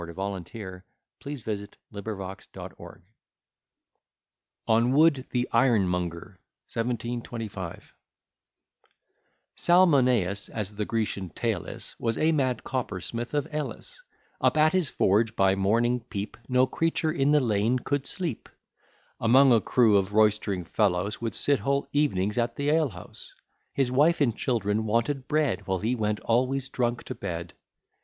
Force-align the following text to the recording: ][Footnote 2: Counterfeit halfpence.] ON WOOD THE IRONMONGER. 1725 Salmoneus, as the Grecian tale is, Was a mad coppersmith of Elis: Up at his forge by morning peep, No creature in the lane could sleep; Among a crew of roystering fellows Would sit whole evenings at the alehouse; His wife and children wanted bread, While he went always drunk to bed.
][Footnote 0.01 0.47
2: 0.47 0.81
Counterfeit 1.23 1.77
halfpence.] 1.93 2.97
ON 4.67 4.91
WOOD 4.93 5.27
THE 5.29 5.47
IRONMONGER. 5.53 6.39
1725 6.65 7.93
Salmoneus, 9.55 10.49
as 10.49 10.75
the 10.75 10.85
Grecian 10.85 11.29
tale 11.29 11.65
is, 11.67 11.95
Was 11.99 12.17
a 12.17 12.31
mad 12.31 12.63
coppersmith 12.63 13.35
of 13.35 13.47
Elis: 13.51 14.01
Up 14.41 14.57
at 14.57 14.73
his 14.73 14.89
forge 14.89 15.35
by 15.35 15.53
morning 15.53 15.99
peep, 16.09 16.35
No 16.49 16.65
creature 16.65 17.11
in 17.11 17.31
the 17.31 17.39
lane 17.39 17.77
could 17.77 18.07
sleep; 18.07 18.49
Among 19.19 19.51
a 19.53 19.61
crew 19.61 19.97
of 19.97 20.13
roystering 20.15 20.65
fellows 20.65 21.21
Would 21.21 21.35
sit 21.35 21.59
whole 21.59 21.87
evenings 21.93 22.39
at 22.39 22.55
the 22.55 22.71
alehouse; 22.71 23.35
His 23.71 23.91
wife 23.91 24.19
and 24.19 24.35
children 24.35 24.85
wanted 24.87 25.27
bread, 25.27 25.67
While 25.67 25.77
he 25.81 25.93
went 25.93 26.19
always 26.21 26.69
drunk 26.69 27.03
to 27.03 27.13
bed. 27.13 27.53